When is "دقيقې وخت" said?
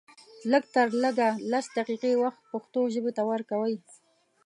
1.77-2.41